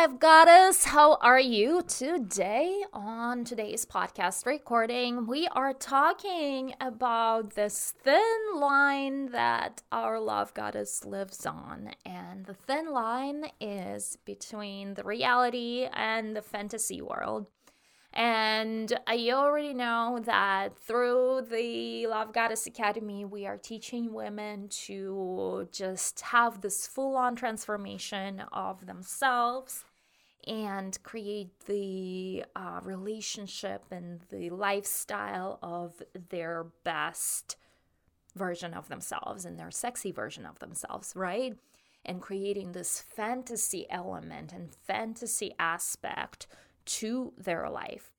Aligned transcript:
Life 0.00 0.18
Goddess. 0.18 0.84
How 0.84 1.16
are 1.16 1.38
you 1.38 1.82
today? 1.82 2.84
On 2.94 3.44
today's 3.44 3.84
podcast 3.84 4.46
recording, 4.46 5.26
we 5.26 5.46
are 5.48 5.74
talking 5.74 6.72
about 6.80 7.50
this 7.54 7.92
thin 8.02 8.38
line 8.54 9.26
that 9.32 9.82
our 9.92 10.18
Love 10.18 10.54
Goddess 10.54 11.04
lives 11.04 11.44
on. 11.44 11.90
And 12.06 12.46
the 12.46 12.54
thin 12.54 12.90
line 12.92 13.44
is 13.60 14.16
between 14.24 14.94
the 14.94 15.04
reality 15.04 15.86
and 15.92 16.34
the 16.34 16.40
fantasy 16.40 17.02
world. 17.02 17.48
And 18.14 18.90
you 19.14 19.34
already 19.34 19.74
know 19.74 20.18
that 20.24 20.78
through 20.78 21.46
the 21.50 22.06
Love 22.06 22.32
Goddess 22.32 22.66
Academy, 22.66 23.26
we 23.26 23.44
are 23.46 23.58
teaching 23.58 24.14
women 24.14 24.68
to 24.86 25.68
just 25.70 26.22
have 26.22 26.62
this 26.62 26.86
full 26.86 27.16
on 27.16 27.36
transformation 27.36 28.42
of 28.50 28.86
themselves 28.86 29.84
and 30.46 31.02
create 31.02 31.58
the 31.66 32.44
uh, 32.56 32.80
relationship 32.82 33.84
and 33.90 34.20
the 34.30 34.50
lifestyle 34.50 35.58
of 35.62 36.02
their 36.30 36.66
best 36.84 37.56
version 38.36 38.74
of 38.74 38.88
themselves 38.88 39.44
and 39.44 39.58
their 39.58 39.70
sexy 39.70 40.12
version 40.12 40.46
of 40.46 40.58
themselves, 40.58 41.12
right? 41.14 41.56
And 42.04 42.22
creating 42.22 42.72
this 42.72 43.00
fantasy 43.00 43.86
element 43.90 44.52
and 44.52 44.74
fantasy 44.74 45.52
aspect 45.58 46.46
to 46.86 47.32
their 47.36 47.68
life. 47.68 48.10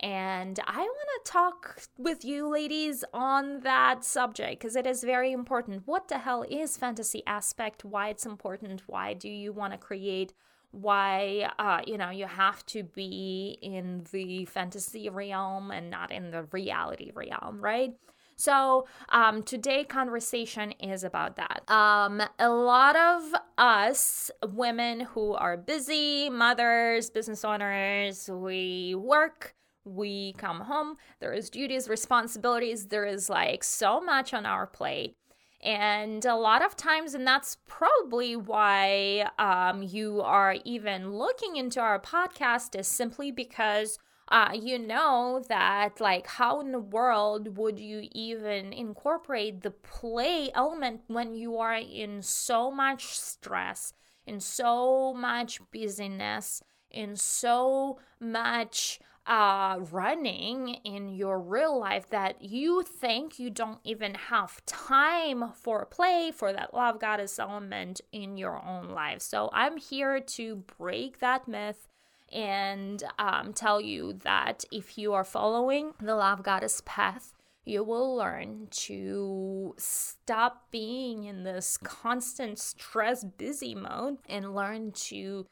And 0.00 0.58
I 0.66 0.78
want 0.78 1.24
to 1.24 1.30
talk 1.30 1.82
with 1.98 2.24
you 2.24 2.48
ladies 2.48 3.04
on 3.12 3.60
that 3.60 4.02
subject 4.02 4.60
because 4.60 4.74
it 4.74 4.86
is 4.86 5.04
very 5.04 5.30
important. 5.30 5.82
What 5.84 6.08
the 6.08 6.18
hell 6.18 6.44
is 6.48 6.78
fantasy 6.78 7.22
aspect? 7.26 7.84
Why 7.84 8.08
it's 8.08 8.24
important? 8.24 8.82
Why 8.86 9.12
do 9.12 9.28
you 9.28 9.52
want 9.52 9.74
to 9.74 9.78
create? 9.78 10.32
Why, 10.72 11.50
uh, 11.58 11.80
you 11.86 11.98
know, 11.98 12.10
you 12.10 12.26
have 12.26 12.64
to 12.66 12.82
be 12.82 13.58
in 13.60 14.04
the 14.12 14.44
fantasy 14.44 15.08
realm 15.08 15.70
and 15.70 15.90
not 15.90 16.12
in 16.12 16.30
the 16.30 16.44
reality 16.52 17.10
realm, 17.14 17.60
right? 17.60 17.92
So 18.36 18.86
um, 19.10 19.42
today 19.42 19.84
conversation 19.84 20.72
is 20.80 21.04
about 21.04 21.36
that. 21.36 21.70
Um, 21.70 22.22
a 22.38 22.48
lot 22.48 22.96
of 22.96 23.34
us 23.58 24.30
women 24.42 25.00
who 25.00 25.34
are 25.34 25.58
busy, 25.58 26.30
mothers, 26.30 27.10
business 27.10 27.44
owners, 27.44 28.30
we 28.32 28.94
work 28.94 29.54
we 29.84 30.34
come 30.34 30.60
home 30.60 30.96
there 31.20 31.32
is 31.32 31.48
duties 31.48 31.88
responsibilities 31.88 32.86
there 32.88 33.06
is 33.06 33.30
like 33.30 33.64
so 33.64 34.00
much 34.00 34.34
on 34.34 34.44
our 34.44 34.66
plate 34.66 35.16
and 35.62 36.24
a 36.24 36.34
lot 36.34 36.64
of 36.64 36.76
times 36.76 37.14
and 37.14 37.26
that's 37.26 37.58
probably 37.66 38.34
why 38.34 39.28
um, 39.38 39.82
you 39.82 40.22
are 40.22 40.56
even 40.64 41.12
looking 41.12 41.56
into 41.56 41.80
our 41.80 42.00
podcast 42.00 42.78
is 42.78 42.88
simply 42.88 43.30
because 43.30 43.98
uh, 44.28 44.50
you 44.54 44.78
know 44.78 45.42
that 45.48 46.00
like 46.00 46.26
how 46.26 46.60
in 46.60 46.72
the 46.72 46.78
world 46.78 47.58
would 47.58 47.78
you 47.78 48.08
even 48.12 48.72
incorporate 48.72 49.62
the 49.62 49.70
play 49.70 50.50
element 50.54 51.00
when 51.08 51.34
you 51.34 51.58
are 51.58 51.74
in 51.76 52.22
so 52.22 52.70
much 52.70 53.18
stress 53.18 53.92
in 54.26 54.40
so 54.40 55.12
much 55.12 55.60
busyness 55.72 56.62
in 56.90 57.16
so 57.16 57.98
much 58.20 59.00
uh, 59.26 59.78
running 59.90 60.76
in 60.84 61.08
your 61.08 61.38
real 61.38 61.78
life 61.78 62.08
that 62.10 62.42
you 62.42 62.82
think 62.82 63.38
you 63.38 63.50
don't 63.50 63.78
even 63.84 64.14
have 64.14 64.64
time 64.66 65.52
for 65.54 65.84
play 65.86 66.32
for 66.34 66.52
that 66.52 66.74
love 66.74 66.98
goddess 66.98 67.38
element 67.38 68.00
in 68.12 68.36
your 68.36 68.64
own 68.64 68.88
life. 68.88 69.20
So 69.22 69.50
I'm 69.52 69.76
here 69.76 70.20
to 70.20 70.56
break 70.78 71.20
that 71.20 71.46
myth 71.46 71.88
and 72.32 73.02
um, 73.18 73.52
tell 73.52 73.80
you 73.80 74.14
that 74.24 74.64
if 74.72 74.96
you 74.96 75.12
are 75.12 75.24
following 75.24 75.92
the 76.00 76.14
love 76.14 76.42
goddess 76.42 76.82
path, 76.86 77.34
you 77.64 77.84
will 77.84 78.16
learn 78.16 78.68
to 78.70 79.74
stop 79.76 80.66
being 80.70 81.24
in 81.24 81.44
this 81.44 81.76
constant 81.76 82.58
stress 82.58 83.24
busy 83.24 83.74
mode 83.74 84.18
and 84.28 84.54
learn 84.54 84.92
to 84.92 85.46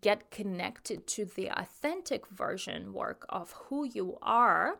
get 0.00 0.30
connected 0.30 1.06
to 1.08 1.24
the 1.24 1.50
authentic 1.50 2.26
version 2.26 2.92
work 2.92 3.26
of 3.28 3.52
who 3.52 3.84
you 3.84 4.18
are 4.22 4.78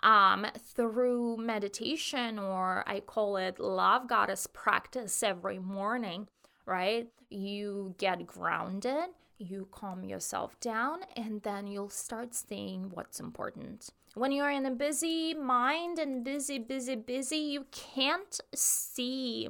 um, 0.00 0.46
through 0.58 1.38
meditation, 1.38 2.38
or 2.38 2.84
I 2.86 3.00
call 3.00 3.36
it 3.36 3.58
love 3.58 4.06
goddess 4.06 4.46
practice 4.46 5.22
every 5.22 5.58
morning, 5.58 6.28
right? 6.66 7.08
You 7.30 7.94
get 7.98 8.26
grounded, 8.26 9.10
you 9.38 9.66
calm 9.70 10.04
yourself 10.04 10.60
down, 10.60 11.00
and 11.16 11.42
then 11.42 11.66
you'll 11.66 11.88
start 11.88 12.34
seeing 12.34 12.90
what's 12.90 13.18
important. 13.18 13.88
When 14.14 14.30
you're 14.30 14.50
in 14.50 14.66
a 14.66 14.70
busy 14.70 15.34
mind 15.34 15.98
and 15.98 16.22
busy, 16.22 16.58
busy, 16.58 16.96
busy, 16.96 17.38
you 17.38 17.66
can't 17.72 18.40
see. 18.54 19.48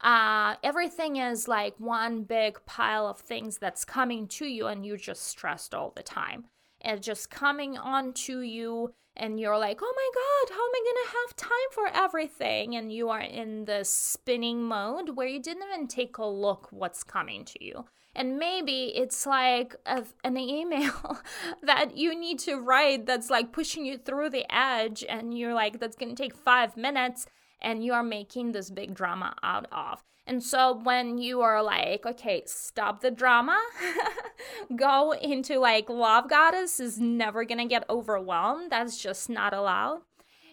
Uh, 0.00 0.56
everything 0.62 1.16
is 1.16 1.48
like 1.48 1.74
one 1.78 2.22
big 2.22 2.58
pile 2.66 3.06
of 3.06 3.18
things 3.18 3.58
that's 3.58 3.84
coming 3.84 4.28
to 4.28 4.46
you, 4.46 4.66
and 4.66 4.84
you're 4.84 4.96
just 4.96 5.24
stressed 5.24 5.74
all 5.74 5.92
the 5.96 6.02
time. 6.02 6.44
And 6.82 7.02
just 7.02 7.30
coming 7.30 7.78
onto 7.78 8.40
you, 8.40 8.92
and 9.16 9.40
you're 9.40 9.58
like, 9.58 9.80
oh 9.82 9.94
my 9.96 10.10
God, 10.14 10.54
how 10.54 10.62
am 10.62 10.72
I 10.74 10.82
going 10.84 11.04
to 11.04 11.12
have 11.12 11.36
time 11.36 11.70
for 11.72 12.04
everything? 12.04 12.76
And 12.76 12.92
you 12.92 13.08
are 13.08 13.20
in 13.20 13.64
the 13.64 13.82
spinning 13.82 14.62
mode 14.62 15.16
where 15.16 15.26
you 15.26 15.40
didn't 15.40 15.64
even 15.72 15.88
take 15.88 16.18
a 16.18 16.26
look 16.26 16.68
what's 16.70 17.02
coming 17.02 17.44
to 17.46 17.64
you 17.64 17.86
and 18.16 18.38
maybe 18.38 18.92
it's 18.96 19.26
like 19.26 19.76
a, 19.84 20.02
an 20.24 20.36
email 20.36 21.20
that 21.62 21.96
you 21.96 22.18
need 22.18 22.38
to 22.40 22.56
write 22.56 23.06
that's 23.06 23.30
like 23.30 23.52
pushing 23.52 23.84
you 23.84 23.98
through 23.98 24.30
the 24.30 24.46
edge 24.52 25.04
and 25.08 25.38
you're 25.38 25.54
like 25.54 25.78
that's 25.78 25.96
going 25.96 26.14
to 26.14 26.20
take 26.20 26.34
5 26.34 26.76
minutes 26.76 27.26
and 27.60 27.84
you 27.84 27.92
are 27.92 28.02
making 28.02 28.52
this 28.52 28.70
big 28.70 28.94
drama 28.94 29.34
out 29.42 29.66
of. 29.72 30.02
And 30.26 30.42
so 30.42 30.80
when 30.82 31.18
you 31.18 31.40
are 31.40 31.62
like, 31.62 32.04
okay, 32.04 32.42
stop 32.46 33.00
the 33.00 33.10
drama, 33.10 33.60
go 34.76 35.12
into 35.12 35.58
like 35.58 35.88
love 35.88 36.28
goddess 36.28 36.80
is 36.80 36.98
never 36.98 37.44
going 37.44 37.58
to 37.58 37.66
get 37.66 37.88
overwhelmed. 37.88 38.72
That's 38.72 39.00
just 39.00 39.28
not 39.30 39.54
allowed 39.54 40.00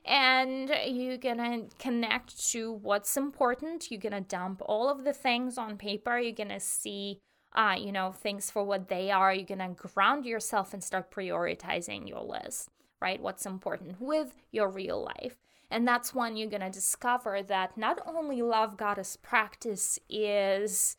and 0.05 0.69
you're 0.85 1.15
gonna 1.15 1.61
connect 1.79 2.37
to 2.51 2.73
what's 2.73 3.15
important. 3.15 3.89
You're 3.89 4.01
gonna 4.01 4.19
dump 4.19 4.61
all 4.65 4.89
of 4.89 5.05
the 5.05 5.13
things 5.13 5.57
on 5.57 5.77
paper. 5.77 6.19
You're 6.19 6.33
gonna 6.33 6.59
see 6.59 7.21
uh, 7.55 7.75
you 7.77 7.91
know, 7.91 8.11
things 8.11 8.49
for 8.49 8.63
what 8.63 8.87
they 8.87 9.11
are. 9.11 9.33
You're 9.33 9.45
going 9.45 9.59
to 9.59 9.69
ground 9.69 10.25
yourself 10.25 10.73
and 10.73 10.83
start 10.83 11.11
prioritizing 11.11 12.07
your 12.07 12.21
list, 12.23 12.69
right? 13.03 13.21
What's 13.21 13.45
important 13.45 13.99
with 13.99 14.33
your 14.51 14.69
real 14.69 15.03
life. 15.03 15.35
And 15.69 15.85
that's 15.85 16.15
when 16.15 16.37
you're 16.37 16.49
going 16.49 16.61
to 16.61 16.69
discover 16.69 17.43
that 17.43 17.77
not 17.77 17.99
only 18.07 18.41
love 18.41 18.77
goddess 18.77 19.17
practice 19.17 19.99
is 20.09 20.95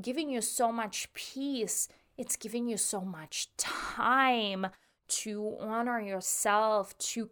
giving 0.00 0.30
you 0.30 0.40
so 0.40 0.72
much 0.72 1.12
peace, 1.12 1.88
it's 2.16 2.36
giving 2.36 2.66
you 2.68 2.78
so 2.78 3.02
much 3.02 3.54
time 3.58 4.66
to 5.08 5.58
honor 5.60 6.00
yourself 6.00 6.96
to 6.96 7.28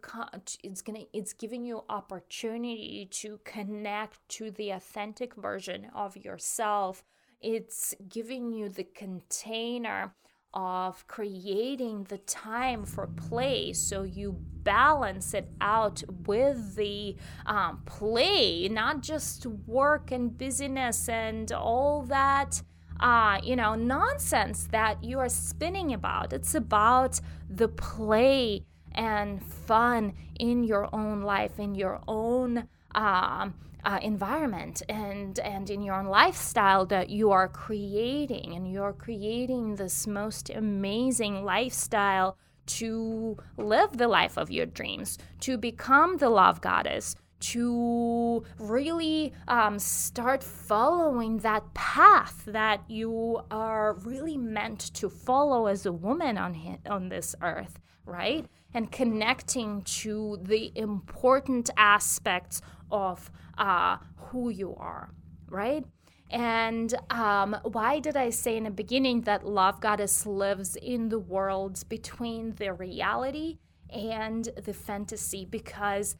it's 0.63 0.83
going 0.83 0.99
to 1.01 1.07
it's 1.13 1.33
giving 1.33 1.65
you 1.65 1.83
opportunity 1.89 3.07
to 3.09 3.39
connect 3.43 4.19
to 4.29 4.51
the 4.51 4.69
authentic 4.69 5.33
version 5.33 5.87
of 5.95 6.15
yourself 6.15 7.03
it's 7.39 7.95
giving 8.07 8.51
you 8.51 8.69
the 8.69 8.83
container 8.83 10.13
of 10.53 11.07
creating 11.07 12.05
the 12.05 12.17
time 12.19 12.85
for 12.85 13.07
play. 13.07 13.73
So 13.73 14.03
you 14.03 14.37
balance 14.63 15.33
it 15.33 15.49
out 15.59 16.03
with 16.25 16.75
the 16.75 17.15
um, 17.45 17.81
play 17.85 18.67
not 18.67 19.01
just 19.01 19.45
work 19.45 20.11
and 20.11 20.37
busyness 20.37 21.09
and 21.09 21.51
all 21.51 22.03
that 22.03 22.61
uh, 22.99 23.39
you 23.43 23.55
know 23.55 23.73
nonsense 23.73 24.67
that 24.71 25.03
you 25.03 25.17
are 25.19 25.29
spinning 25.29 25.93
about. 25.93 26.33
It's 26.33 26.53
about 26.53 27.19
the 27.49 27.67
play 27.67 28.65
and 28.91 29.43
fun 29.43 30.13
in 30.39 30.63
your 30.63 30.93
own 30.93 31.21
life 31.21 31.59
in 31.59 31.75
your 31.75 32.01
own 32.07 32.67
um, 32.93 33.53
uh, 33.85 33.99
environment 34.01 34.81
and 34.89 35.39
and 35.39 35.69
in 35.69 35.81
your 35.81 35.95
own 35.95 36.05
lifestyle 36.05 36.85
that 36.85 37.09
you 37.09 37.31
are 37.31 37.47
creating 37.47 38.55
and 38.55 38.71
you're 38.71 38.93
creating 38.93 39.75
this 39.75 40.07
most 40.07 40.49
amazing 40.49 41.43
lifestyle 41.43 42.37
to 42.65 43.37
live 43.57 43.97
the 43.97 44.07
life 44.07 44.37
of 44.37 44.51
your 44.51 44.65
dreams 44.65 45.17
to 45.39 45.57
become 45.57 46.17
the 46.17 46.29
love 46.29 46.61
goddess 46.61 47.15
to 47.39 48.43
really 48.59 49.33
um, 49.47 49.79
start 49.79 50.43
following 50.43 51.39
that 51.39 51.73
path 51.73 52.43
that 52.45 52.83
you 52.87 53.41
are 53.49 53.93
really 54.03 54.37
meant 54.37 54.79
to 54.93 55.09
follow 55.09 55.65
as 55.65 55.85
a 55.85 55.91
woman 55.91 56.37
on 56.37 56.77
on 56.87 57.09
this 57.09 57.35
earth 57.41 57.79
right? 58.05 58.45
And 58.73 58.91
connecting 58.91 59.81
to 59.83 60.39
the 60.41 60.71
important 60.75 61.69
aspects 61.77 62.61
of 62.91 63.31
uh, 63.57 63.97
who 64.15 64.49
you 64.49 64.75
are, 64.75 65.09
right? 65.49 65.85
And 66.29 66.93
um, 67.09 67.57
why 67.63 67.99
did 67.99 68.15
I 68.15 68.29
say 68.29 68.55
in 68.55 68.63
the 68.63 68.71
beginning 68.71 69.21
that 69.21 69.45
Love 69.45 69.81
Goddess 69.81 70.25
lives 70.25 70.77
in 70.77 71.09
the 71.09 71.19
worlds 71.19 71.83
between 71.83 72.55
the 72.55 72.71
reality 72.73 73.57
and 73.89 74.47
the 74.63 74.73
fantasy? 74.73 75.43
Because 75.43 76.15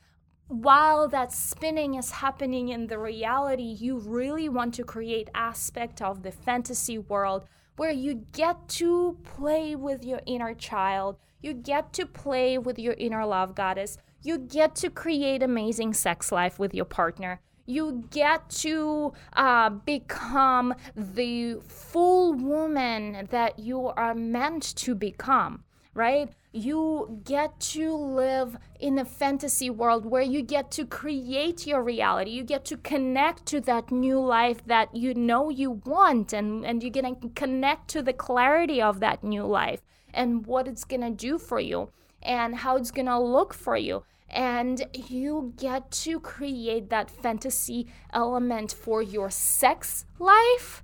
while 0.47 1.07
that 1.07 1.31
spinning 1.31 1.95
is 1.95 2.11
happening 2.11 2.67
in 2.69 2.87
the 2.87 2.99
reality, 2.99 3.63
you 3.63 3.99
really 3.99 4.49
want 4.49 4.73
to 4.73 4.83
create 4.83 5.29
aspect 5.33 6.01
of 6.01 6.23
the 6.23 6.31
fantasy 6.31 6.97
world 6.97 7.45
where 7.77 7.91
you 7.91 8.25
get 8.33 8.67
to 8.67 9.17
play 9.23 9.77
with 9.77 10.03
your 10.03 10.19
inner 10.25 10.53
child, 10.53 11.17
you 11.41 11.53
get 11.53 11.93
to 11.93 12.05
play 12.05 12.57
with 12.57 12.77
your 12.77 12.95
inner 12.95 13.25
love 13.25 13.55
goddess, 13.55 13.97
you 14.23 14.37
get 14.37 14.75
to 14.75 14.89
create 14.89 15.41
amazing 15.43 15.93
sex 15.93 16.31
life 16.31 16.59
with 16.59 16.73
your 16.73 16.85
partner 16.85 17.41
you 17.65 18.05
get 18.11 18.49
to 18.49 19.13
uh, 19.33 19.69
become 19.69 20.73
the 20.95 21.55
full 21.67 22.33
woman 22.33 23.27
that 23.31 23.59
you 23.59 23.87
are 23.87 24.15
meant 24.15 24.75
to 24.75 24.95
become, 24.95 25.63
right? 25.93 26.29
You 26.51 27.21
get 27.23 27.59
to 27.71 27.95
live 27.95 28.57
in 28.79 28.99
a 28.99 29.05
fantasy 29.05 29.69
world 29.69 30.05
where 30.05 30.21
you 30.21 30.41
get 30.41 30.69
to 30.71 30.85
create 30.85 31.65
your 31.65 31.81
reality. 31.81 32.31
You 32.31 32.43
get 32.43 32.65
to 32.65 32.77
connect 32.77 33.45
to 33.47 33.61
that 33.61 33.89
new 33.89 34.19
life 34.19 34.65
that 34.65 34.93
you 34.93 35.13
know 35.13 35.49
you 35.49 35.71
want, 35.85 36.33
and, 36.33 36.65
and 36.65 36.83
you're 36.83 36.91
going 36.91 37.15
to 37.15 37.29
connect 37.29 37.87
to 37.89 38.01
the 38.01 38.13
clarity 38.13 38.81
of 38.81 38.99
that 38.99 39.23
new 39.23 39.43
life 39.43 39.81
and 40.13 40.45
what 40.45 40.67
it's 40.67 40.83
going 40.83 41.01
to 41.01 41.09
do 41.09 41.37
for 41.37 41.59
you 41.59 41.89
and 42.21 42.55
how 42.55 42.77
it's 42.77 42.91
to 42.91 43.19
look 43.19 43.53
for 43.53 43.77
you 43.77 44.03
and 44.31 44.85
you 44.93 45.53
get 45.57 45.91
to 45.91 46.19
create 46.19 46.89
that 46.89 47.11
fantasy 47.11 47.87
element 48.13 48.71
for 48.71 49.01
your 49.01 49.29
sex 49.29 50.05
life, 50.19 50.83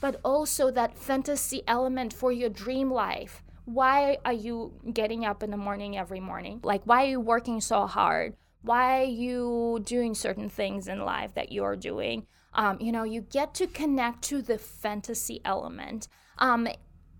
but 0.00 0.20
also 0.24 0.70
that 0.72 0.98
fantasy 0.98 1.62
element 1.66 2.12
for 2.12 2.32
your 2.32 2.50
dream 2.50 2.90
life. 2.90 3.42
Why 3.64 4.18
are 4.24 4.32
you 4.32 4.72
getting 4.92 5.24
up 5.24 5.42
in 5.42 5.52
the 5.52 5.56
morning 5.56 5.96
every 5.96 6.18
morning? 6.18 6.60
Like, 6.64 6.82
why 6.84 7.04
are 7.04 7.10
you 7.10 7.20
working 7.20 7.60
so 7.60 7.86
hard? 7.86 8.34
Why 8.62 9.02
are 9.02 9.04
you 9.04 9.80
doing 9.84 10.14
certain 10.14 10.48
things 10.48 10.88
in 10.88 11.04
life 11.04 11.34
that 11.34 11.52
you're 11.52 11.76
doing? 11.76 12.26
Um, 12.52 12.78
you 12.80 12.90
know, 12.90 13.04
you 13.04 13.20
get 13.20 13.54
to 13.54 13.68
connect 13.68 14.22
to 14.22 14.42
the 14.42 14.58
fantasy 14.58 15.40
element. 15.44 16.08
Um, 16.38 16.66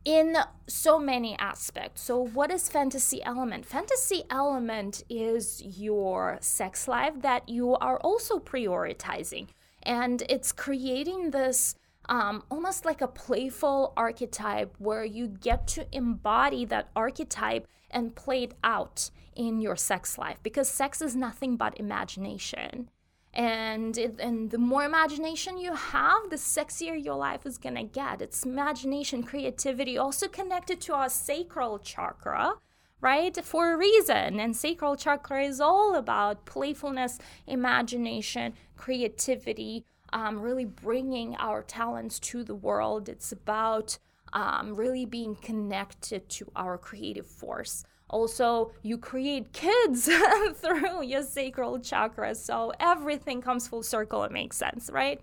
in 0.04 0.36
so 0.66 0.98
many 0.98 1.36
aspects. 1.38 2.02
So, 2.02 2.18
what 2.20 2.50
is 2.50 2.68
fantasy 2.68 3.22
element? 3.22 3.66
Fantasy 3.66 4.24
element 4.30 5.04
is 5.08 5.62
your 5.64 6.38
sex 6.40 6.88
life 6.88 7.14
that 7.20 7.48
you 7.48 7.74
are 7.76 7.98
also 7.98 8.38
prioritizing, 8.38 9.48
and 9.82 10.22
it's 10.28 10.52
creating 10.52 11.30
this. 11.30 11.74
Um, 12.08 12.42
almost 12.50 12.84
like 12.84 13.02
a 13.02 13.06
playful 13.06 13.92
archetype 13.96 14.74
where 14.78 15.04
you 15.04 15.28
get 15.28 15.68
to 15.68 15.86
embody 15.92 16.64
that 16.64 16.88
archetype 16.96 17.68
and 17.88 18.16
play 18.16 18.42
it 18.44 18.54
out 18.64 19.10
in 19.36 19.60
your 19.60 19.76
sex 19.76 20.18
life 20.18 20.38
because 20.42 20.68
sex 20.68 21.00
is 21.00 21.14
nothing 21.14 21.56
but 21.56 21.78
imagination 21.78 22.88
and 23.32 23.96
it, 23.96 24.16
and 24.18 24.50
the 24.50 24.58
more 24.58 24.84
imagination 24.84 25.56
you 25.56 25.74
have 25.74 26.30
the 26.30 26.36
sexier 26.36 27.02
your 27.02 27.14
life 27.14 27.46
is 27.46 27.58
going 27.58 27.76
to 27.76 27.84
get. 27.84 28.20
It's 28.20 28.44
imagination 28.44 29.22
creativity 29.22 29.96
also 29.96 30.26
connected 30.28 30.80
to 30.82 30.94
our 30.94 31.08
sacral 31.08 31.78
chakra 31.78 32.54
right? 33.02 33.42
For 33.42 33.72
a 33.72 33.78
reason. 33.78 34.38
And 34.38 34.54
sacral 34.54 34.94
chakra 34.94 35.42
is 35.44 35.58
all 35.58 35.94
about 35.94 36.44
playfulness 36.44 37.18
imagination 37.46 38.52
creativity 38.76 39.86
um, 40.12 40.40
really 40.40 40.64
bringing 40.64 41.36
our 41.36 41.62
talents 41.62 42.18
to 42.20 42.44
the 42.44 42.54
world. 42.54 43.08
It's 43.08 43.32
about 43.32 43.98
um, 44.32 44.74
really 44.74 45.04
being 45.04 45.34
connected 45.36 46.28
to 46.30 46.50
our 46.54 46.78
creative 46.78 47.26
force 47.26 47.84
also, 48.10 48.72
you 48.82 48.98
create 48.98 49.52
kids 49.52 50.08
through 50.54 51.04
your 51.04 51.22
sacral 51.22 51.78
chakra. 51.78 52.34
So 52.34 52.72
everything 52.80 53.40
comes 53.40 53.68
full 53.68 53.82
circle. 53.84 54.24
It 54.24 54.32
makes 54.32 54.56
sense, 54.56 54.90
right? 54.92 55.20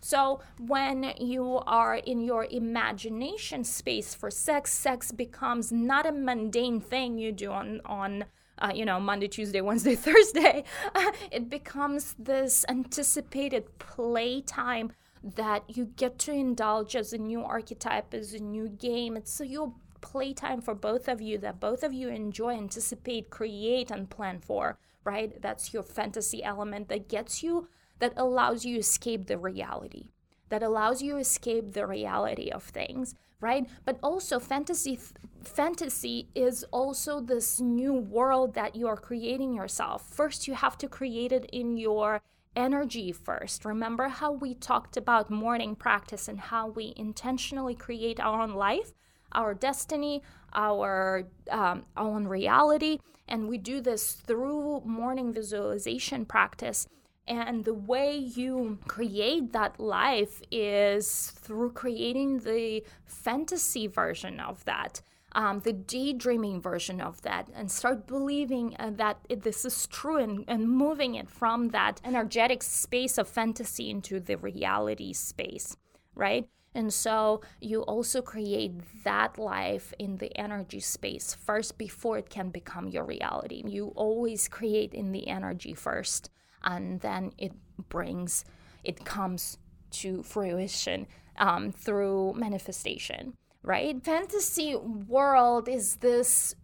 So 0.00 0.40
when 0.58 1.12
you 1.18 1.60
are 1.66 1.96
in 1.96 2.20
your 2.20 2.46
imagination 2.50 3.64
space 3.64 4.14
for 4.14 4.30
sex, 4.30 4.72
sex 4.72 5.10
becomes 5.10 5.72
not 5.72 6.06
a 6.06 6.12
mundane 6.12 6.80
thing 6.80 7.18
you 7.18 7.32
do 7.32 7.50
on 7.50 7.80
on 7.84 8.24
uh, 8.60 8.70
you 8.72 8.84
know 8.84 9.00
Monday, 9.00 9.28
Tuesday, 9.28 9.60
Wednesday, 9.60 9.94
Thursday. 10.06 10.64
It 11.32 11.50
becomes 11.50 12.14
this 12.18 12.64
anticipated 12.68 13.78
playtime 13.78 14.92
that 15.22 15.64
you 15.68 15.86
get 15.96 16.18
to 16.20 16.32
indulge 16.32 16.94
as 16.94 17.12
a 17.12 17.18
new 17.18 17.42
archetype, 17.42 18.14
as 18.14 18.34
a 18.34 18.38
new 18.38 18.68
game. 18.68 19.16
It's 19.16 19.40
your 19.40 19.74
playtime 20.00 20.60
for 20.60 20.74
both 20.74 21.08
of 21.08 21.20
you 21.20 21.38
that 21.38 21.60
both 21.60 21.82
of 21.82 21.92
you 21.92 22.08
enjoy, 22.08 22.54
anticipate, 22.56 23.30
create, 23.30 23.90
and 23.90 24.10
plan 24.10 24.40
for, 24.40 24.78
right? 25.04 25.40
That's 25.40 25.72
your 25.72 25.82
fantasy 25.82 26.42
element 26.42 26.88
that 26.88 27.08
gets 27.08 27.42
you, 27.42 27.68
that 27.98 28.12
allows 28.16 28.64
you 28.64 28.78
escape 28.78 29.26
the 29.26 29.38
reality, 29.38 30.10
that 30.48 30.62
allows 30.62 31.02
you 31.02 31.16
escape 31.16 31.72
the 31.72 31.86
reality 31.86 32.50
of 32.50 32.62
things, 32.62 33.14
right? 33.40 33.68
But 33.84 33.98
also, 34.02 34.38
fantasy, 34.38 34.98
fantasy 35.42 36.28
is 36.34 36.64
also 36.70 37.20
this 37.20 37.60
new 37.60 37.94
world 37.94 38.54
that 38.54 38.74
you 38.76 38.88
are 38.88 38.96
creating 38.96 39.54
yourself. 39.54 40.08
First, 40.08 40.48
you 40.48 40.54
have 40.54 40.76
to 40.78 40.88
create 40.88 41.32
it 41.32 41.44
in 41.52 41.76
your 41.76 42.22
energy 42.56 43.12
first. 43.12 43.64
Remember 43.64 44.08
how 44.08 44.32
we 44.32 44.54
talked 44.54 44.96
about 44.96 45.30
morning 45.30 45.76
practice 45.76 46.26
and 46.26 46.40
how 46.40 46.68
we 46.68 46.92
intentionally 46.96 47.74
create 47.74 48.18
our 48.18 48.42
own 48.42 48.54
life? 48.54 48.92
Our 49.32 49.54
destiny, 49.54 50.22
our 50.52 51.24
um, 51.50 51.84
own 51.96 52.26
reality. 52.26 52.98
And 53.28 53.48
we 53.48 53.58
do 53.58 53.80
this 53.80 54.12
through 54.12 54.82
morning 54.84 55.32
visualization 55.32 56.24
practice. 56.24 56.86
And 57.26 57.64
the 57.66 57.74
way 57.74 58.16
you 58.16 58.78
create 58.88 59.52
that 59.52 59.78
life 59.78 60.40
is 60.50 61.32
through 61.36 61.72
creating 61.72 62.38
the 62.38 62.82
fantasy 63.04 63.86
version 63.86 64.40
of 64.40 64.64
that. 64.64 65.02
Um, 65.32 65.60
the 65.60 65.74
daydreaming 65.74 66.62
version 66.62 67.02
of 67.02 67.20
that 67.20 67.48
and 67.54 67.70
start 67.70 68.06
believing 68.06 68.74
uh, 68.78 68.92
that 68.94 69.18
it, 69.28 69.42
this 69.42 69.66
is 69.66 69.86
true 69.86 70.16
and, 70.16 70.42
and 70.48 70.70
moving 70.70 71.16
it 71.16 71.28
from 71.28 71.68
that 71.68 72.00
energetic 72.02 72.62
space 72.62 73.18
of 73.18 73.28
fantasy 73.28 73.90
into 73.90 74.20
the 74.20 74.38
reality 74.38 75.12
space, 75.12 75.76
right? 76.14 76.48
And 76.74 76.92
so 76.92 77.40
you 77.60 77.82
also 77.82 78.22
create 78.22 78.72
that 79.04 79.38
life 79.38 79.92
in 79.98 80.18
the 80.18 80.36
energy 80.38 80.80
space 80.80 81.34
first 81.34 81.78
before 81.78 82.18
it 82.18 82.30
can 82.30 82.50
become 82.50 82.88
your 82.88 83.04
reality. 83.04 83.62
You 83.66 83.92
always 83.96 84.48
create 84.48 84.94
in 84.94 85.12
the 85.12 85.28
energy 85.28 85.74
first, 85.74 86.30
and 86.62 87.00
then 87.00 87.32
it 87.38 87.52
brings, 87.88 88.44
it 88.84 89.04
comes 89.04 89.58
to 89.90 90.22
fruition 90.22 91.06
um, 91.38 91.72
through 91.72 92.34
manifestation, 92.34 93.34
right? 93.62 94.02
Fantasy 94.04 94.76
world 94.76 95.68
is 95.68 95.96
this 95.96 96.54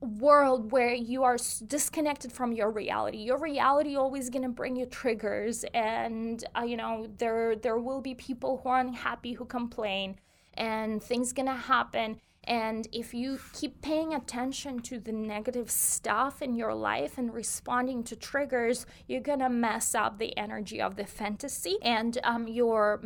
world 0.00 0.70
where 0.70 0.94
you 0.94 1.24
are 1.24 1.36
disconnected 1.66 2.30
from 2.30 2.52
your 2.52 2.70
reality 2.70 3.18
your 3.18 3.38
reality 3.38 3.96
always 3.96 4.30
going 4.30 4.42
to 4.42 4.48
bring 4.48 4.76
you 4.76 4.86
triggers 4.86 5.64
and 5.74 6.44
uh, 6.56 6.62
you 6.62 6.76
know 6.76 7.08
there 7.18 7.56
there 7.56 7.78
will 7.78 8.00
be 8.00 8.14
people 8.14 8.60
who 8.62 8.68
are 8.68 8.80
unhappy 8.80 9.32
who 9.32 9.44
complain 9.44 10.14
and 10.54 11.02
things 11.02 11.32
going 11.32 11.46
to 11.46 11.52
happen 11.52 12.20
and 12.48 12.88
if 12.92 13.12
you 13.12 13.38
keep 13.52 13.82
paying 13.82 14.14
attention 14.14 14.80
to 14.80 14.98
the 14.98 15.12
negative 15.12 15.70
stuff 15.70 16.40
in 16.40 16.54
your 16.54 16.74
life 16.74 17.18
and 17.18 17.32
responding 17.32 18.02
to 18.04 18.16
triggers, 18.16 18.86
you're 19.06 19.20
gonna 19.20 19.50
mess 19.50 19.94
up 19.94 20.18
the 20.18 20.36
energy 20.38 20.80
of 20.80 20.96
the 20.96 21.04
fantasy, 21.04 21.76
and 21.82 22.16
um, 22.24 22.48
your 22.48 23.02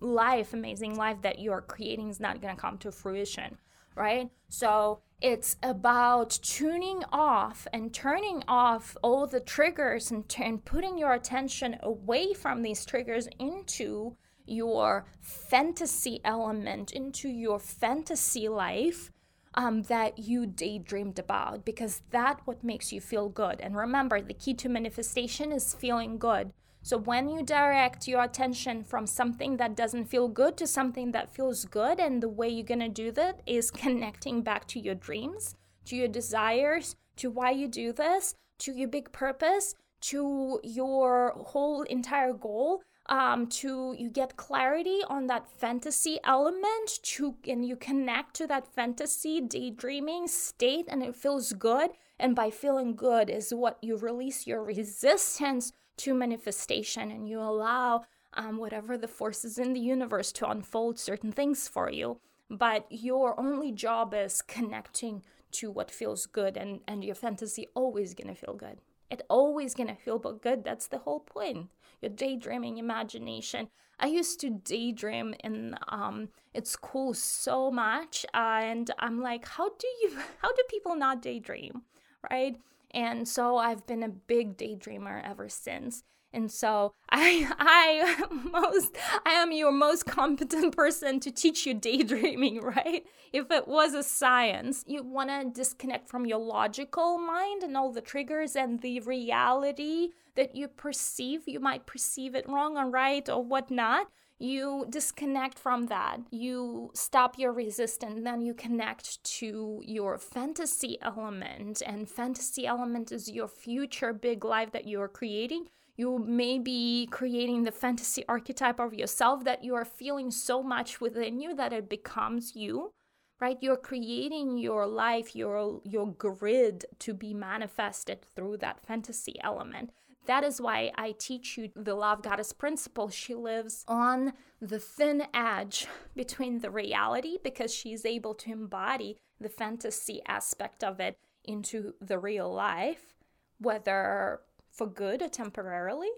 life, 0.00 0.52
amazing 0.52 0.96
life 0.96 1.22
that 1.22 1.38
you're 1.38 1.62
creating, 1.62 2.10
is 2.10 2.20
not 2.20 2.42
gonna 2.42 2.56
come 2.56 2.76
to 2.76 2.92
fruition, 2.92 3.56
right? 3.96 4.28
So 4.50 5.00
it's 5.24 5.56
about 5.62 6.38
tuning 6.42 7.02
off 7.10 7.66
and 7.72 7.94
turning 7.94 8.42
off 8.46 8.94
all 9.02 9.26
the 9.26 9.40
triggers 9.40 10.10
and, 10.10 10.28
t- 10.28 10.44
and 10.44 10.62
putting 10.66 10.98
your 10.98 11.14
attention 11.14 11.78
away 11.80 12.34
from 12.34 12.60
these 12.60 12.84
triggers 12.84 13.26
into 13.38 14.16
your 14.44 15.06
fantasy 15.22 16.20
element, 16.26 16.92
into 16.92 17.30
your 17.30 17.58
fantasy 17.58 18.50
life 18.50 19.10
um, 19.54 19.84
that 19.84 20.18
you 20.18 20.44
daydreamed 20.44 21.18
about, 21.18 21.64
because 21.64 22.02
that 22.10 22.42
what 22.44 22.62
makes 22.62 22.92
you 22.92 23.00
feel 23.00 23.30
good. 23.30 23.62
And 23.62 23.74
remember, 23.74 24.20
the 24.20 24.34
key 24.34 24.52
to 24.52 24.68
manifestation 24.68 25.52
is 25.52 25.72
feeling 25.72 26.18
good. 26.18 26.52
So 26.84 26.98
when 26.98 27.30
you 27.30 27.42
direct 27.42 28.06
your 28.06 28.22
attention 28.24 28.84
from 28.84 29.06
something 29.06 29.56
that 29.56 29.74
doesn't 29.74 30.04
feel 30.04 30.28
good 30.28 30.58
to 30.58 30.66
something 30.66 31.12
that 31.12 31.34
feels 31.34 31.64
good, 31.64 31.98
and 31.98 32.22
the 32.22 32.28
way 32.28 32.46
you're 32.50 32.66
gonna 32.66 32.90
do 32.90 33.10
that 33.12 33.40
is 33.46 33.70
connecting 33.84 34.42
back 34.42 34.68
to 34.68 34.78
your 34.78 34.94
dreams, 34.94 35.54
to 35.86 35.96
your 35.96 36.08
desires, 36.08 36.94
to 37.16 37.30
why 37.30 37.52
you 37.52 37.68
do 37.68 37.90
this, 37.90 38.34
to 38.58 38.72
your 38.72 38.88
big 38.88 39.10
purpose, 39.12 39.74
to 40.02 40.60
your 40.62 41.32
whole 41.38 41.84
entire 41.84 42.34
goal, 42.34 42.82
um, 43.06 43.46
to 43.46 43.94
you 43.98 44.10
get 44.10 44.36
clarity 44.36 45.00
on 45.08 45.26
that 45.28 45.48
fantasy 45.48 46.18
element 46.22 46.98
to 47.02 47.34
and 47.48 47.64
you 47.64 47.76
connect 47.76 48.34
to 48.34 48.46
that 48.46 48.66
fantasy 48.66 49.40
daydreaming 49.40 50.28
state 50.28 50.84
and 50.88 51.02
it 51.02 51.16
feels 51.16 51.54
good. 51.54 51.92
And 52.18 52.36
by 52.36 52.50
feeling 52.50 52.94
good 52.94 53.30
is 53.30 53.54
what 53.54 53.78
you 53.80 53.96
release 53.96 54.46
your 54.46 54.62
resistance 54.62 55.72
to 55.98 56.14
manifestation 56.14 57.10
and 57.10 57.28
you 57.28 57.40
allow 57.40 58.04
um, 58.34 58.56
whatever 58.58 58.96
the 58.98 59.08
forces 59.08 59.58
in 59.58 59.72
the 59.72 59.80
universe 59.80 60.32
to 60.32 60.48
unfold 60.48 60.98
certain 60.98 61.32
things 61.32 61.68
for 61.68 61.90
you. 61.90 62.18
But 62.50 62.86
your 62.90 63.38
only 63.38 63.72
job 63.72 64.14
is 64.14 64.42
connecting 64.42 65.22
to 65.52 65.70
what 65.70 65.90
feels 65.90 66.26
good 66.26 66.56
and 66.56 66.80
and 66.88 67.04
your 67.04 67.14
fantasy 67.14 67.68
always 67.74 68.12
gonna 68.14 68.34
feel 68.34 68.54
good. 68.54 68.80
It 69.10 69.22
always 69.28 69.74
gonna 69.74 69.94
feel 69.94 70.18
good. 70.18 70.64
That's 70.64 70.88
the 70.88 70.98
whole 70.98 71.20
point. 71.20 71.70
Your 72.02 72.10
daydreaming 72.10 72.78
imagination. 72.78 73.68
I 73.98 74.08
used 74.08 74.40
to 74.40 74.50
daydream 74.50 75.34
in 75.42 75.76
um 75.88 76.28
it's 76.54 76.70
school 76.70 77.12
so 77.14 77.70
much 77.70 78.24
uh, 78.32 78.60
and 78.62 78.90
i'm 78.98 79.20
like 79.20 79.46
how 79.46 79.68
do 79.68 79.86
you 80.02 80.16
how 80.42 80.52
do 80.52 80.62
people 80.70 80.94
not 80.94 81.20
daydream 81.20 81.82
right 82.30 82.56
and 82.94 83.28
so 83.28 83.56
i've 83.56 83.86
been 83.86 84.02
a 84.02 84.08
big 84.08 84.56
daydreamer 84.56 85.20
ever 85.28 85.48
since 85.48 86.02
and 86.34 86.50
so 86.50 86.92
I 87.10 87.48
I 87.58 88.26
most 88.52 88.96
I 89.24 89.30
am 89.30 89.52
your 89.52 89.72
most 89.72 90.04
competent 90.04 90.76
person 90.76 91.20
to 91.20 91.30
teach 91.30 91.64
you 91.64 91.74
daydreaming, 91.74 92.60
right? 92.62 93.04
If 93.32 93.50
it 93.50 93.68
was 93.68 93.94
a 93.94 94.02
science, 94.02 94.84
you 94.86 95.02
want 95.02 95.30
to 95.30 95.50
disconnect 95.50 96.08
from 96.08 96.26
your 96.26 96.38
logical 96.38 97.18
mind 97.18 97.62
and 97.62 97.76
all 97.76 97.92
the 97.92 98.00
triggers 98.00 98.56
and 98.56 98.80
the 98.80 99.00
reality 99.00 100.10
that 100.34 100.56
you 100.56 100.68
perceive. 100.68 101.42
You 101.46 101.60
might 101.60 101.86
perceive 101.86 102.34
it 102.34 102.48
wrong 102.48 102.76
or 102.76 102.90
right 102.90 103.28
or 103.28 103.42
whatnot. 103.42 104.08
You 104.44 104.84
disconnect 104.90 105.58
from 105.58 105.86
that. 105.86 106.18
You 106.30 106.90
stop 106.92 107.38
your 107.38 107.52
resistance, 107.52 108.20
then 108.22 108.42
you 108.42 108.52
connect 108.52 109.24
to 109.38 109.80
your 109.82 110.18
fantasy 110.18 110.98
element. 111.00 111.82
And 111.86 112.06
fantasy 112.06 112.66
element 112.66 113.10
is 113.10 113.30
your 113.30 113.48
future 113.48 114.12
big 114.12 114.44
life 114.44 114.70
that 114.72 114.86
you 114.86 115.00
are 115.00 115.08
creating 115.08 115.68
you 115.96 116.18
may 116.18 116.58
be 116.58 117.06
creating 117.10 117.62
the 117.62 117.70
fantasy 117.70 118.24
archetype 118.28 118.80
of 118.80 118.94
yourself 118.94 119.44
that 119.44 119.62
you 119.62 119.74
are 119.74 119.84
feeling 119.84 120.30
so 120.30 120.62
much 120.62 121.00
within 121.00 121.40
you 121.40 121.54
that 121.54 121.72
it 121.72 121.88
becomes 121.88 122.56
you 122.56 122.92
right 123.40 123.58
you're 123.60 123.76
creating 123.76 124.58
your 124.58 124.86
life 124.86 125.36
your 125.36 125.80
your 125.84 126.08
grid 126.08 126.84
to 126.98 127.14
be 127.14 127.32
manifested 127.32 128.20
through 128.34 128.56
that 128.56 128.84
fantasy 128.84 129.36
element 129.40 129.90
that 130.26 130.44
is 130.44 130.60
why 130.60 130.90
I 130.96 131.12
teach 131.12 131.58
you 131.58 131.70
the 131.74 131.94
love 131.94 132.22
goddess 132.22 132.52
principle. 132.52 133.08
She 133.10 133.34
lives 133.34 133.84
on 133.86 134.32
the 134.60 134.78
thin 134.78 135.24
edge 135.34 135.86
between 136.16 136.60
the 136.60 136.70
reality 136.70 137.38
because 137.42 137.72
she's 137.74 138.04
able 138.04 138.34
to 138.34 138.52
embody 138.52 139.18
the 139.40 139.48
fantasy 139.48 140.22
aspect 140.26 140.82
of 140.82 141.00
it 141.00 141.18
into 141.44 141.94
the 142.00 142.18
real 142.18 142.52
life, 142.52 143.14
whether 143.58 144.40
for 144.70 144.86
good 144.86 145.22
or 145.22 145.28
temporarily. 145.28 146.08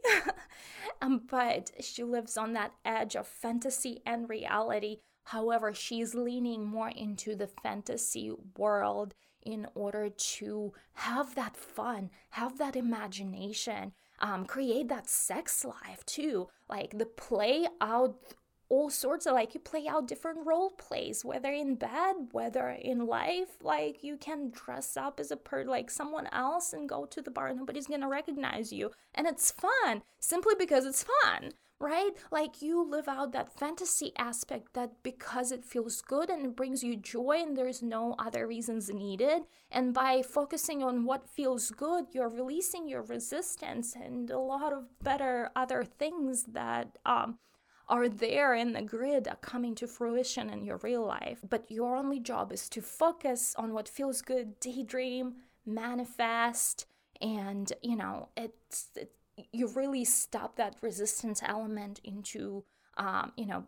um, 1.02 1.22
but 1.28 1.70
she 1.80 2.02
lives 2.02 2.36
on 2.36 2.52
that 2.54 2.72
edge 2.84 3.16
of 3.16 3.26
fantasy 3.26 4.00
and 4.06 4.28
reality. 4.28 4.98
However, 5.24 5.74
she's 5.74 6.14
leaning 6.14 6.64
more 6.64 6.90
into 6.90 7.34
the 7.34 7.48
fantasy 7.48 8.32
world 8.56 9.14
in 9.46 9.66
order 9.74 10.10
to 10.10 10.72
have 10.94 11.34
that 11.36 11.56
fun, 11.56 12.10
have 12.30 12.58
that 12.58 12.76
imagination, 12.76 13.92
um, 14.18 14.44
create 14.44 14.88
that 14.88 15.08
sex 15.08 15.64
life 15.64 16.04
too. 16.04 16.48
Like 16.68 16.98
the 16.98 17.06
play 17.06 17.66
out 17.80 18.16
all 18.68 18.90
sorts 18.90 19.26
of 19.26 19.34
like 19.34 19.54
you 19.54 19.60
play 19.60 19.86
out 19.86 20.08
different 20.08 20.44
role 20.44 20.70
plays 20.70 21.24
whether 21.24 21.52
in 21.52 21.76
bed 21.76 22.14
whether 22.32 22.70
in 22.70 23.06
life. 23.06 23.62
Like 23.62 24.02
you 24.02 24.16
can 24.16 24.50
dress 24.50 24.96
up 24.96 25.20
as 25.20 25.30
a 25.30 25.36
per 25.36 25.64
like 25.64 25.90
someone 25.90 26.26
else 26.32 26.72
and 26.72 26.88
go 26.88 27.06
to 27.06 27.22
the 27.22 27.30
bar 27.30 27.54
nobody's 27.54 27.86
gonna 27.86 28.08
recognize 28.08 28.72
you. 28.72 28.90
And 29.14 29.28
it's 29.28 29.52
fun 29.52 30.02
simply 30.18 30.54
because 30.58 30.84
it's 30.84 31.06
fun 31.22 31.52
right 31.78 32.12
like 32.30 32.62
you 32.62 32.88
live 32.88 33.06
out 33.06 33.32
that 33.32 33.52
fantasy 33.58 34.12
aspect 34.16 34.72
that 34.72 34.90
because 35.02 35.52
it 35.52 35.64
feels 35.64 36.00
good 36.00 36.30
and 36.30 36.44
it 36.44 36.56
brings 36.56 36.82
you 36.82 36.96
joy 36.96 37.38
and 37.42 37.56
there's 37.56 37.82
no 37.82 38.14
other 38.18 38.46
reasons 38.46 38.88
needed 38.88 39.42
and 39.70 39.92
by 39.92 40.22
focusing 40.22 40.82
on 40.82 41.04
what 41.04 41.28
feels 41.28 41.70
good 41.70 42.06
you're 42.12 42.28
releasing 42.28 42.88
your 42.88 43.02
resistance 43.02 43.94
and 43.94 44.30
a 44.30 44.38
lot 44.38 44.72
of 44.72 44.84
better 45.02 45.50
other 45.54 45.84
things 45.84 46.44
that 46.44 46.98
um 47.04 47.38
are 47.88 48.08
there 48.08 48.54
in 48.54 48.72
the 48.72 48.82
grid 48.82 49.28
are 49.28 49.36
coming 49.36 49.74
to 49.76 49.86
fruition 49.86 50.50
in 50.50 50.64
your 50.64 50.78
real 50.78 51.06
life. 51.06 51.38
But 51.48 51.70
your 51.70 51.96
only 51.96 52.18
job 52.18 52.52
is 52.52 52.68
to 52.70 52.82
focus 52.82 53.54
on 53.56 53.72
what 53.72 53.88
feels 53.88 54.22
good, 54.22 54.58
daydream, 54.60 55.34
manifest, 55.64 56.86
and 57.20 57.72
you 57.82 57.96
know, 57.96 58.28
it's 58.36 58.88
it, 58.96 59.12
you 59.52 59.68
really 59.68 60.04
stop 60.04 60.56
that 60.56 60.76
resistance 60.80 61.40
element 61.44 62.00
into 62.04 62.64
um, 62.96 63.32
you 63.36 63.46
know, 63.46 63.64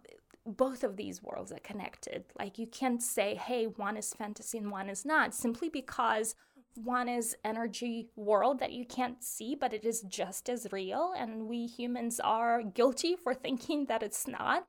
both 0.47 0.83
of 0.83 0.97
these 0.97 1.23
worlds 1.23 1.53
are 1.53 1.59
connected. 1.59 2.25
Like 2.39 2.59
you 2.59 2.67
can't 2.67 3.03
say, 3.03 3.35
hey, 3.35 3.67
one 3.67 3.97
is 3.97 4.15
fantasy 4.15 4.59
and 4.59 4.71
one 4.71 4.89
is 4.89 5.05
not, 5.05 5.35
simply 5.35 5.69
because 5.69 6.35
one 6.75 7.09
is 7.09 7.37
energy 7.45 8.09
world 8.17 8.61
that 8.61 8.73
you 8.73 8.85
can't 8.85 9.23
see, 9.23 9.55
but 9.55 9.75
it 9.75 9.85
is 9.85 10.03
just 10.03 10.49
as 10.49 10.67
real. 10.73 11.13
And 11.17 11.49
we 11.49 11.67
humans 11.67 12.21
are 12.21 12.63
guilty 12.63 13.17
for 13.17 13.35
thinking 13.35 13.87
that 13.87 14.03
it's 14.03 14.27
not. 14.27 14.67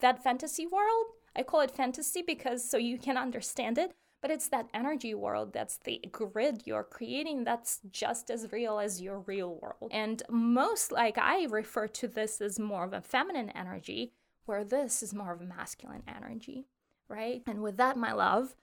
That 0.00 0.22
fantasy 0.22 0.66
world, 0.66 1.06
I 1.34 1.44
call 1.44 1.60
it 1.60 1.70
fantasy 1.70 2.22
because 2.22 2.68
so 2.68 2.76
you 2.76 2.98
can 2.98 3.16
understand 3.16 3.78
it, 3.78 3.94
but 4.22 4.30
it's 4.30 4.48
that 4.48 4.68
energy 4.72 5.14
world 5.14 5.52
that's 5.52 5.78
the 5.78 6.00
grid 6.12 6.62
you're 6.64 6.84
creating 6.84 7.42
that's 7.44 7.80
just 7.90 8.30
as 8.30 8.50
real 8.52 8.78
as 8.78 9.02
your 9.02 9.18
real 9.18 9.58
world. 9.60 9.90
And 9.92 10.22
most, 10.30 10.92
like, 10.92 11.18
I 11.18 11.44
refer 11.44 11.88
to 11.88 12.08
this 12.08 12.40
as 12.40 12.58
more 12.58 12.84
of 12.84 12.92
a 12.92 13.02
feminine 13.02 13.50
energy, 13.50 14.12
where 14.46 14.64
this 14.64 15.02
is 15.02 15.12
more 15.12 15.32
of 15.32 15.40
a 15.40 15.44
masculine 15.44 16.04
energy, 16.06 16.66
right? 17.08 17.42
And 17.46 17.62
with 17.62 17.76
that, 17.78 17.96
my 17.96 18.12
love, 18.12 18.54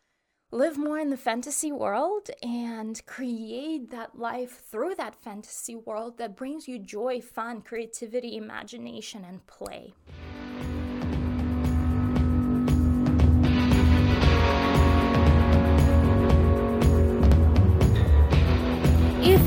live 0.49 0.77
more 0.77 0.97
in 0.97 1.09
the 1.09 1.17
fantasy 1.17 1.71
world 1.71 2.29
and 2.41 3.05
create 3.05 3.91
that 3.91 4.17
life 4.17 4.63
through 4.71 4.95
that 4.95 5.15
fantasy 5.21 5.75
world 5.75 6.17
that 6.17 6.37
brings 6.37 6.67
you 6.67 6.79
joy, 6.79 7.19
fun, 7.19 7.61
creativity, 7.61 8.37
imagination, 8.37 9.25
and 9.25 9.45
play. 9.45 9.93